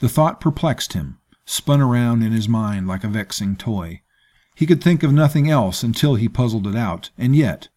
The 0.00 0.08
thought 0.08 0.40
perplexed 0.40 0.92
him, 0.92 1.18
spun 1.44 1.80
around 1.80 2.22
in 2.22 2.32
his 2.32 2.48
mind 2.48 2.86
like 2.86 3.04
a 3.04 3.08
vexing 3.08 3.56
toy. 3.56 4.02
He 4.54 4.66
could 4.66 4.82
think 4.82 5.02
of 5.02 5.12
nothing 5.12 5.50
else 5.50 5.82
until 5.82 6.14
he 6.14 6.28
puzzled 6.28 6.66
it 6.66 6.76
out, 6.76 7.10
and 7.16 7.34
yet 7.34 7.68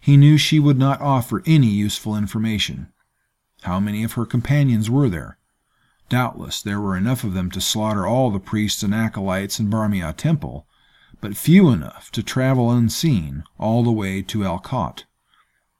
he 0.00 0.16
knew 0.16 0.36
she 0.36 0.58
would 0.58 0.78
not 0.78 1.00
offer 1.00 1.42
any 1.46 1.68
useful 1.68 2.16
information. 2.16 2.88
How 3.62 3.78
many 3.78 4.02
of 4.02 4.14
her 4.14 4.26
companions 4.26 4.90
were 4.90 5.08
there? 5.08 5.38
Doubtless 6.08 6.60
there 6.60 6.80
were 6.80 6.96
enough 6.96 7.22
of 7.22 7.34
them 7.34 7.50
to 7.52 7.60
slaughter 7.60 8.06
all 8.06 8.30
the 8.30 8.40
priests 8.40 8.82
and 8.82 8.94
acolytes 8.94 9.60
in 9.60 9.70
Barmia 9.70 10.14
Temple, 10.16 10.66
but 11.20 11.36
few 11.36 11.70
enough 11.70 12.10
to 12.12 12.22
travel 12.22 12.70
unseen 12.70 13.44
all 13.58 13.84
the 13.84 13.92
way 13.92 14.22
to 14.22 14.44
Alkot. 14.44 15.04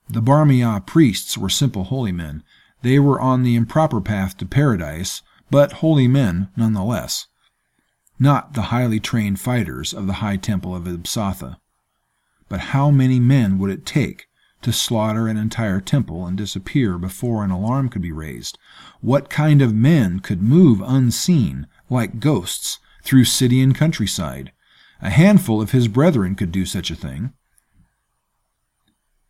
The 0.09 0.21
Barmia 0.21 0.85
priests 0.85 1.37
were 1.37 1.49
simple 1.49 1.83
holy 1.83 2.13
men. 2.13 2.43
They 2.81 2.99
were 2.99 3.19
on 3.19 3.43
the 3.43 3.55
improper 3.55 3.99
path 3.99 4.37
to 4.37 4.45
paradise, 4.45 5.21
but 5.53 5.73
holy 5.73 6.07
men 6.07 6.49
nonetheless, 6.57 7.27
not 8.17 8.55
the 8.55 8.73
highly 8.73 8.99
trained 8.99 9.39
fighters 9.39 9.93
of 9.93 10.07
the 10.07 10.13
high 10.13 10.35
temple 10.35 10.75
of 10.75 10.87
Ibsatha. 10.87 11.57
But 12.49 12.59
how 12.59 12.89
many 12.89 13.19
men 13.19 13.59
would 13.59 13.69
it 13.69 13.85
take 13.85 14.25
to 14.63 14.73
slaughter 14.73 15.27
an 15.27 15.37
entire 15.37 15.79
temple 15.79 16.25
and 16.25 16.35
disappear 16.35 16.97
before 16.97 17.43
an 17.43 17.51
alarm 17.51 17.89
could 17.89 18.01
be 18.01 18.11
raised? 18.11 18.57
What 18.99 19.29
kind 19.29 19.61
of 19.61 19.75
men 19.75 20.21
could 20.21 20.41
move 20.41 20.81
unseen, 20.83 21.67
like 21.87 22.19
ghosts, 22.19 22.79
through 23.03 23.25
city 23.25 23.61
and 23.61 23.75
countryside? 23.75 24.51
A 25.03 25.11
handful 25.11 25.61
of 25.61 25.69
his 25.69 25.87
brethren 25.87 26.33
could 26.33 26.51
do 26.51 26.65
such 26.65 26.89
a 26.89 26.95
thing. 26.95 27.31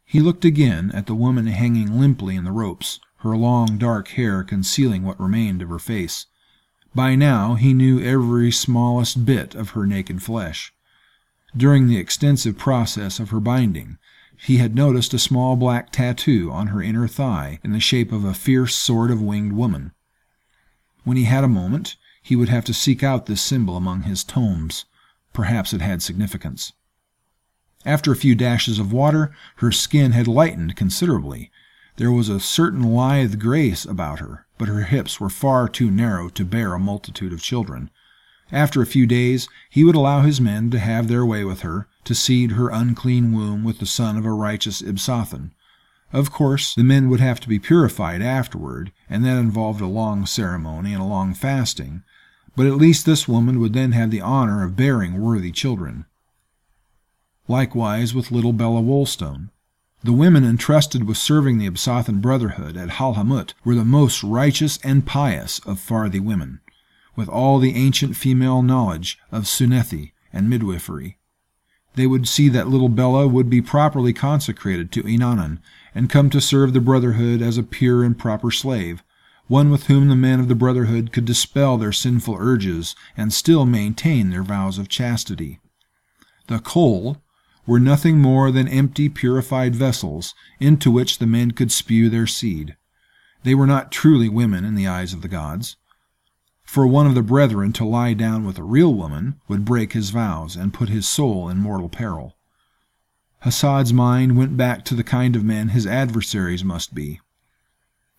He 0.06 0.22
looked 0.22 0.46
again 0.46 0.89
at 0.94 1.08
the 1.08 1.15
woman 1.15 1.48
hanging 1.48 2.00
limply 2.00 2.38
in 2.38 2.46
the 2.46 2.53
ropes, 2.53 3.01
her 3.24 3.36
long 3.36 3.77
dark 3.77 4.10
hair 4.10 4.44
concealing 4.44 5.03
what 5.03 5.20
remained 5.20 5.62
of 5.62 5.70
her 5.70 5.80
face. 5.80 6.27
By 6.94 7.15
now 7.15 7.56
he 7.56 7.74
knew 7.74 8.00
every 8.00 8.51
smallest 8.51 9.25
bit 9.25 9.56
of 9.56 9.72
her 9.72 9.88
naked 9.88 10.22
flesh. 10.22 10.74
During 11.56 11.88
the 11.88 11.98
extensive 11.98 12.58
process 12.58 13.20
of 13.20 13.30
her 13.30 13.39
binding, 13.39 13.98
he 14.38 14.58
had 14.58 14.75
noticed 14.75 15.13
a 15.13 15.20
small 15.20 15.56
black 15.56 15.92
tattoo 15.92 16.51
on 16.51 16.68
her 16.68 16.82
inner 16.82 17.08
thigh 17.08 17.60
in 17.63 17.72
the 17.72 17.80
shape 17.80 18.12
of 18.12 18.25
a 18.25 18.34
fierce 18.34 18.75
sort 18.75 19.10
of 19.10 19.22
winged 19.22 19.53
woman. 19.53 19.94
When 21.06 21.15
he 21.15 21.24
had 21.24 21.46
a 21.46 21.48
moment, 21.48 21.96
he 22.22 22.36
would 22.36 22.50
have 22.50 22.65
to 22.65 22.74
seek 22.74 23.03
out 23.03 23.25
this 23.25 23.42
symbol 23.42 23.77
among 23.77 24.03
his 24.03 24.24
tomes. 24.24 24.86
Perhaps 25.32 25.74
it 25.74 25.82
had 25.82 26.01
significance. 26.01 26.74
After 27.86 28.12
a 28.12 28.18
few 28.18 28.36
dashes 28.36 28.80
of 28.80 28.92
water, 28.92 29.34
her 29.58 29.72
skin 29.72 30.12
had 30.12 30.27
lightened 30.27 30.75
considerably. 30.75 31.51
There 31.97 32.12
was 32.12 32.27
a 32.27 32.39
certain 32.39 32.81
lithe 32.81 33.39
grace 33.39 33.85
about 33.85 34.19
her, 34.19 34.47
but 34.57 34.67
her 34.67 34.81
hips 34.81 35.19
were 35.19 35.29
far 35.29 35.69
too 35.69 35.91
narrow 35.91 36.29
to 36.29 36.43
bear 36.43 36.73
a 36.73 36.79
multitude 36.79 37.31
of 37.31 37.41
children. 37.41 37.91
After 38.51 38.81
a 38.81 38.88
few 38.88 39.05
days, 39.05 39.47
he 39.69 39.83
would 39.83 39.95
allow 39.95 40.21
his 40.21 40.41
men 40.41 40.71
to 40.71 40.79
have 40.79 41.07
their 41.07 41.25
way 41.25 41.43
with 41.43 41.62
her, 41.62 41.88
to 42.05 42.15
seed 42.15 42.51
her 42.51 42.69
unclean 42.69 43.31
womb 43.31 43.63
with 43.63 43.79
the 43.79 43.85
son 43.85 44.17
of 44.17 44.25
a 44.25 44.31
righteous 44.31 44.81
Ibsathan. 44.81 45.51
Of 46.12 46.31
course, 46.31 46.75
the 46.75 46.83
men 46.83 47.09
would 47.09 47.19
have 47.19 47.39
to 47.41 47.50
be 47.50 47.59
purified 47.59 48.21
afterward, 48.21 48.91
and 49.09 49.23
that 49.25 49.38
involved 49.38 49.81
a 49.81 49.88
long 49.88 50.25
ceremony 50.25 50.93
and 50.93 51.01
a 51.01 51.05
long 51.05 51.33
fasting, 51.33 52.03
but 52.55 52.67
at 52.67 52.77
least 52.77 53.05
this 53.05 53.27
woman 53.27 53.59
would 53.59 53.73
then 53.73 53.91
have 53.93 54.12
the 54.12 54.21
honor 54.21 54.63
of 54.63 54.75
bearing 54.75 55.19
worthy 55.19 55.51
children. 55.51 56.05
Likewise 57.47 58.13
with 58.13 58.31
little 58.31 58.53
Bella 58.53 58.81
Wolstone. 58.81 59.50
The 60.05 60.12
women 60.12 60.43
entrusted 60.43 61.05
with 61.05 61.17
serving 61.17 61.60
the 61.60 61.65
Ibsathan 61.65 62.19
Brotherhood 62.19 62.75
at 62.75 62.89
Halhamut 62.89 63.53
were 63.63 63.75
the 63.75 63.86
most 63.86 64.22
righteous 64.22 64.77
and 64.83 65.05
pious 65.05 65.60
of 65.60 65.79
Farthi 65.79 66.19
women, 66.19 66.60
with 67.15 67.29
all 67.29 67.57
the 67.57 67.74
ancient 67.75 68.17
female 68.17 68.62
knowledge 68.62 69.17
of 69.31 69.45
sunethi 69.45 70.12
and 70.33 70.50
midwifery. 70.50 71.19
They 71.95 72.05
would 72.05 72.27
see 72.27 72.50
that 72.50 72.67
little 72.67 72.89
Bella 72.89 73.29
would 73.29 73.50
be 73.50 73.62
properly 73.62 74.12
consecrated 74.12 74.91
to 74.91 75.03
Inanna 75.03 75.60
and 75.95 76.10
come 76.10 76.29
to 76.31 76.41
serve 76.41 76.74
the 76.74 76.81
Brotherhood 76.81 77.41
as 77.41 77.57
a 77.57 77.63
pure 77.63 78.03
and 78.03 78.19
proper 78.19 78.51
slave, 78.51 79.03
one 79.48 79.69
with 79.69 79.86
whom 79.86 80.10
the 80.10 80.17
men 80.17 80.41
of 80.41 80.50
the 80.50 80.55
Brotherhood 80.55 81.13
could 81.13 81.24
dispel 81.24 81.77
their 81.77 81.93
sinful 81.93 82.36
urges 82.38 82.93
and 83.15 83.31
still 83.31 83.65
maintain 83.65 84.31
their 84.31 84.43
vows 84.43 84.77
of 84.77 84.89
chastity. 84.89 85.62
The 86.48 86.60
Kol 86.60 87.22
were 87.65 87.79
nothing 87.79 88.20
more 88.20 88.51
than 88.51 88.67
empty, 88.67 89.10
purified 89.10 89.75
vessels 89.75 90.36
into 90.60 90.91
which 90.91 91.20
the 91.20 91.27
men 91.27 91.51
could 91.51 91.72
spew 91.72 92.10
their 92.10 92.27
seed. 92.27 92.75
They 93.43 93.55
were 93.55 93.67
not 93.67 93.91
truly 93.91 94.29
women 94.29 94.65
in 94.65 94.75
the 94.75 94.88
eyes 94.88 95.13
of 95.13 95.22
the 95.22 95.27
gods. 95.27 95.75
For 96.63 96.88
one 96.88 97.05
of 97.05 97.15
the 97.15 97.22
brethren 97.22 97.74
to 97.74 97.86
lie 97.86 98.13
down 98.13 98.46
with 98.46 98.58
a 98.58 98.63
real 98.63 98.93
woman 98.93 99.39
would 99.48 99.65
break 99.65 99.93
his 99.93 100.10
vows 100.10 100.55
and 100.55 100.74
put 100.74 100.89
his 100.89 101.08
soul 101.08 101.50
in 101.50 101.58
mortal 101.58 101.89
peril. 101.89 102.36
Hasad's 103.43 103.91
mind 103.91 104.38
went 104.38 104.55
back 104.55 104.86
to 104.86 104.96
the 104.96 105.03
kind 105.03 105.36
of 105.36 105.43
men 105.43 105.70
his 105.70 105.86
adversaries 105.86 106.63
must 106.63 106.96
be. 106.96 107.20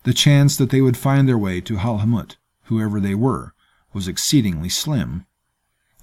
The 0.03 0.13
chance 0.13 0.55
that 0.57 0.69
they 0.69 0.81
would 0.81 0.97
find 0.97 1.27
their 1.27 1.37
way 1.37 1.61
to 1.61 1.77
Halhamut, 1.77 2.35
whoever 2.65 2.99
they 2.99 3.15
were, 3.15 3.53
was 3.91 4.07
exceedingly 4.07 4.69
slim. 4.69 5.25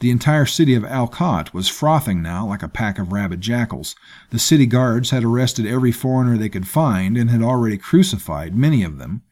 The 0.03 0.11
entire 0.11 0.47
city 0.47 0.75
of 0.75 0.83
Alkot 0.83 1.55
was 1.55 1.69
frothing 1.69 2.23
now 2.23 2.45
like 2.45 2.65
a 2.65 2.69
pack 2.69 2.99
of 2.99 3.13
rabid 3.13 3.41
jackals. 3.41 3.95
The 4.31 4.39
city 4.41 4.67
guards 4.67 5.11
had 5.11 5.23
arrested 5.23 5.65
every 5.65 5.93
foreigner 5.93 6.37
they 6.37 6.49
could 6.49 6.67
find 6.67 7.17
and 7.17 7.31
had 7.31 7.41
already 7.41 7.79
crucified 7.79 8.57
many 8.57 8.83
of 8.83 8.99
them. 8.99 9.23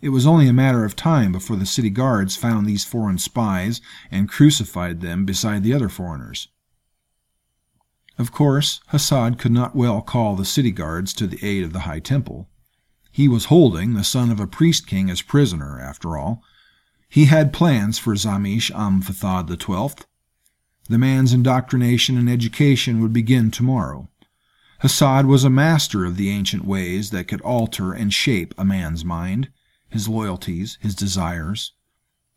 It 0.00 0.08
was 0.08 0.26
only 0.26 0.48
a 0.48 0.54
matter 0.54 0.86
of 0.86 0.96
time 0.96 1.32
before 1.32 1.56
the 1.56 1.66
city 1.66 1.90
guards 1.90 2.34
found 2.34 2.64
these 2.64 2.82
foreign 2.82 3.18
spies 3.18 3.82
and 4.10 4.26
crucified 4.26 5.02
them 5.02 5.26
beside 5.26 5.62
the 5.62 5.74
other 5.74 5.90
foreigners. 5.90 6.48
Of 8.16 8.32
course, 8.32 8.80
Hasad 8.92 9.38
could 9.38 9.52
not 9.52 9.76
well 9.76 10.00
call 10.00 10.34
the 10.34 10.46
city 10.46 10.70
guards 10.70 11.12
to 11.12 11.26
the 11.26 11.46
aid 11.46 11.62
of 11.62 11.74
the 11.74 11.80
High 11.80 12.00
Temple. 12.00 12.48
He 13.12 13.28
was 13.28 13.52
holding 13.52 13.92
the 13.92 14.02
son 14.02 14.30
of 14.30 14.40
a 14.40 14.46
priest 14.46 14.86
king 14.86 15.10
as 15.10 15.20
prisoner, 15.20 15.78
after 15.78 16.16
all. 16.16 16.42
He 17.08 17.26
had 17.26 17.52
plans 17.52 17.98
for 17.98 18.14
Zamish 18.14 18.70
Amphithad 18.72 19.48
XII. 19.48 20.04
The 20.88 20.98
man's 20.98 21.32
indoctrination 21.32 22.16
and 22.16 22.28
education 22.28 23.00
would 23.00 23.12
begin 23.12 23.50
tomorrow. 23.50 24.08
Hasad 24.82 25.26
was 25.26 25.42
a 25.42 25.50
master 25.50 26.04
of 26.04 26.16
the 26.16 26.30
ancient 26.30 26.64
ways 26.64 27.10
that 27.10 27.28
could 27.28 27.40
alter 27.40 27.92
and 27.92 28.12
shape 28.12 28.54
a 28.58 28.64
man's 28.64 29.04
mind, 29.04 29.48
his 29.88 30.08
loyalties, 30.08 30.78
his 30.80 30.94
desires. 30.94 31.72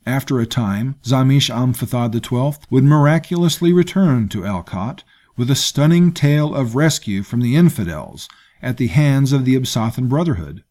After 0.05 0.39
a 0.39 0.45
time, 0.45 0.95
Zamish 1.03 1.49
Amphithad 1.49 2.13
XII 2.13 2.65
would 2.69 2.83
miraculously 2.83 3.73
return 3.73 4.29
to 4.29 4.45
Alkot 4.45 5.03
with 5.35 5.51
a 5.51 5.55
stunning 5.55 6.11
tale 6.13 6.55
of 6.55 6.75
rescue 6.75 7.23
from 7.23 7.41
the 7.41 7.55
infidels 7.55 8.29
at 8.61 8.77
the 8.77 8.87
hands 8.87 9.33
of 9.33 9.45
the 9.45 9.55
Ibsathan 9.55 10.07
Brotherhood. 10.07 10.63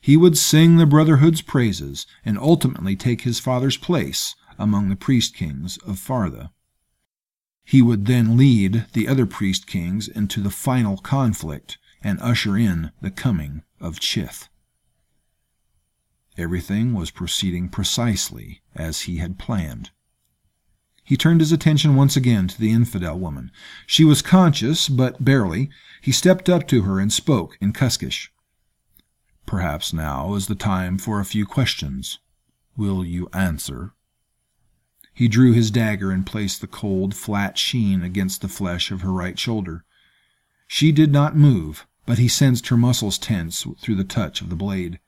He 0.00 0.16
would 0.16 0.38
sing 0.38 0.76
the 0.76 0.86
Brotherhood's 0.86 1.42
praises 1.42 2.06
and 2.24 2.38
ultimately 2.38 2.96
take 2.96 3.22
his 3.22 3.38
father's 3.38 3.76
place 3.76 4.34
among 4.58 4.88
the 4.88 4.96
priest 4.96 5.34
kings 5.34 5.76
of 5.78 5.98
Fartha. 5.98 6.50
He 7.64 7.82
would 7.82 8.06
then 8.06 8.36
lead 8.36 8.86
the 8.94 9.06
other 9.06 9.26
priest 9.26 9.66
kings 9.66 10.08
into 10.08 10.40
the 10.40 10.50
final 10.50 10.96
conflict 10.96 11.78
and 12.02 12.18
usher 12.20 12.56
in 12.56 12.92
the 13.00 13.10
coming 13.10 13.62
of 13.80 14.00
Chith. 14.00 14.48
Everything 16.38 16.94
was 16.94 17.10
proceeding 17.10 17.68
precisely 17.68 18.62
as 18.74 19.02
he 19.02 19.18
had 19.18 19.38
planned. 19.38 19.90
He 21.04 21.16
turned 21.16 21.40
his 21.40 21.52
attention 21.52 21.96
once 21.96 22.16
again 22.16 22.48
to 22.48 22.58
the 22.58 22.70
infidel 22.70 23.18
woman. 23.18 23.50
She 23.86 24.04
was 24.04 24.22
conscious, 24.22 24.88
but 24.88 25.24
barely. 25.24 25.68
He 26.00 26.12
stepped 26.12 26.48
up 26.48 26.66
to 26.68 26.82
her 26.82 26.98
and 26.98 27.12
spoke 27.12 27.58
in 27.60 27.72
Kuskish. 27.72 28.30
Perhaps 29.50 29.92
now 29.92 30.34
is 30.36 30.46
the 30.46 30.54
time 30.54 30.96
for 30.96 31.18
a 31.18 31.24
few 31.24 31.44
questions. 31.44 32.20
Will 32.76 33.04
you 33.04 33.28
answer? 33.32 33.94
He 35.12 35.26
drew 35.26 35.52
his 35.52 35.72
dagger 35.72 36.12
and 36.12 36.24
placed 36.24 36.60
the 36.60 36.68
cold, 36.68 37.16
flat 37.16 37.58
sheen 37.58 38.04
against 38.04 38.42
the 38.42 38.48
flesh 38.48 38.92
of 38.92 39.00
her 39.00 39.10
right 39.10 39.36
shoulder. 39.36 39.84
She 40.68 40.92
did 40.92 41.10
not 41.10 41.36
move, 41.36 41.84
but 42.06 42.18
he 42.18 42.28
sensed 42.28 42.68
her 42.68 42.76
muscles 42.76 43.18
tense 43.18 43.66
through 43.80 43.96
the 43.96 44.04
touch 44.04 44.40
of 44.40 44.50
the 44.50 44.54
blade. 44.54 45.00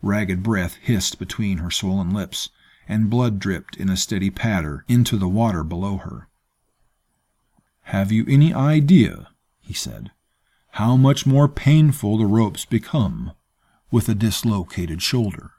Ragged 0.00 0.42
breath 0.42 0.76
hissed 0.76 1.18
between 1.18 1.58
her 1.58 1.70
swollen 1.70 2.14
lips 2.14 2.48
and 2.88 3.10
blood 3.10 3.38
dripped 3.38 3.76
in 3.76 3.90
a 3.90 3.98
steady 3.98 4.30
patter 4.30 4.86
into 4.88 5.18
the 5.18 5.28
water 5.28 5.62
below 5.62 5.98
her. 5.98 6.28
Have 7.82 8.10
you 8.10 8.24
any 8.26 8.54
idea, 8.54 9.28
he 9.60 9.74
said, 9.74 10.12
how 10.80 10.96
much 10.96 11.26
more 11.26 11.46
painful 11.46 12.16
the 12.16 12.24
ropes 12.24 12.64
become 12.64 13.32
with 13.92 14.08
a 14.08 14.14
dislocated 14.16 15.00
shoulder? 15.00 15.52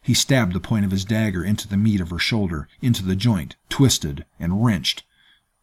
He 0.00 0.14
stabbed 0.14 0.52
the 0.52 0.60
point 0.60 0.84
of 0.84 0.92
his 0.92 1.04
dagger 1.04 1.42
into 1.42 1.66
the 1.66 1.76
meat 1.76 2.00
of 2.00 2.10
her 2.10 2.18
shoulder, 2.18 2.68
into 2.80 3.04
the 3.04 3.16
joint, 3.16 3.56
twisted 3.68 4.24
and 4.38 4.64
wrenched. 4.64 5.02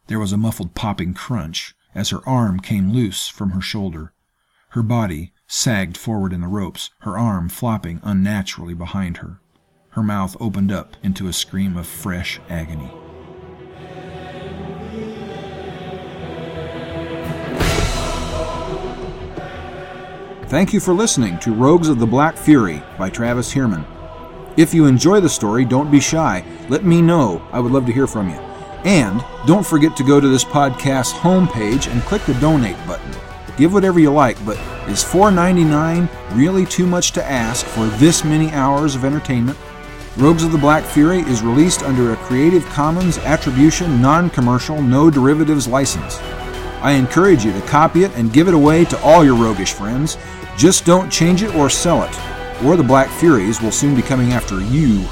There 0.08 0.20
was 0.20 0.32
a 0.32 0.36
muffled 0.36 0.74
popping 0.74 1.14
crunch 1.14 1.74
as 1.94 2.10
her 2.10 2.28
arm 2.28 2.60
came 2.60 2.92
loose 2.92 3.28
from 3.28 3.50
her 3.50 3.62
shoulder. 3.62 4.12
Her 4.70 4.82
body 4.82 5.32
sagged 5.46 5.96
forward 5.96 6.32
in 6.32 6.42
the 6.42 6.48
ropes, 6.48 6.90
her 7.00 7.16
arm 7.16 7.48
flopping 7.48 8.00
unnaturally 8.02 8.74
behind 8.74 9.16
her. 9.18 9.40
Her 9.90 10.02
mouth 10.02 10.36
opened 10.38 10.70
up 10.70 10.96
into 11.02 11.26
a 11.26 11.32
scream 11.32 11.76
of 11.76 11.86
fresh 11.86 12.38
agony. 12.50 12.92
Thank 20.48 20.72
you 20.72 20.78
for 20.78 20.94
listening 20.94 21.40
to 21.40 21.52
Rogues 21.52 21.88
of 21.88 21.98
the 21.98 22.06
Black 22.06 22.36
Fury 22.36 22.80
by 22.96 23.10
Travis 23.10 23.52
Heermann. 23.52 23.84
If 24.56 24.72
you 24.72 24.86
enjoy 24.86 25.18
the 25.18 25.28
story, 25.28 25.64
don't 25.64 25.90
be 25.90 25.98
shy. 25.98 26.44
Let 26.68 26.84
me 26.84 27.02
know. 27.02 27.44
I 27.50 27.58
would 27.58 27.72
love 27.72 27.84
to 27.86 27.92
hear 27.92 28.06
from 28.06 28.28
you. 28.28 28.36
And 28.84 29.24
don't 29.48 29.66
forget 29.66 29.96
to 29.96 30.04
go 30.04 30.20
to 30.20 30.28
this 30.28 30.44
podcast's 30.44 31.14
homepage 31.14 31.90
and 31.90 32.00
click 32.02 32.22
the 32.26 32.34
donate 32.34 32.76
button. 32.86 33.12
Give 33.56 33.72
whatever 33.72 33.98
you 33.98 34.12
like, 34.12 34.36
but 34.46 34.56
is 34.88 35.02
$4.99 35.02 36.08
really 36.36 36.64
too 36.64 36.86
much 36.86 37.10
to 37.12 37.24
ask 37.24 37.66
for 37.66 37.86
this 37.98 38.22
many 38.22 38.52
hours 38.52 38.94
of 38.94 39.04
entertainment? 39.04 39.58
Rogues 40.16 40.44
of 40.44 40.52
the 40.52 40.58
Black 40.58 40.84
Fury 40.84 41.22
is 41.22 41.42
released 41.42 41.82
under 41.82 42.12
a 42.12 42.16
Creative 42.18 42.64
Commons 42.66 43.18
Attribution 43.18 44.00
Non 44.00 44.30
Commercial 44.30 44.80
No 44.80 45.10
Derivatives 45.10 45.66
license. 45.66 46.20
I 46.82 46.92
encourage 46.92 47.44
you 47.44 47.52
to 47.52 47.60
copy 47.62 48.04
it 48.04 48.16
and 48.16 48.32
give 48.32 48.48
it 48.48 48.54
away 48.54 48.84
to 48.86 49.02
all 49.02 49.24
your 49.24 49.34
roguish 49.34 49.72
friends. 49.72 50.16
Just 50.56 50.84
don't 50.84 51.10
change 51.10 51.42
it 51.42 51.54
or 51.54 51.68
sell 51.68 52.02
it, 52.02 52.64
or 52.64 52.76
the 52.76 52.82
Black 52.82 53.08
Furies 53.08 53.60
will 53.60 53.72
soon 53.72 53.94
be 53.94 54.02
coming 54.02 54.32
after 54.32 54.60
you 54.60 55.06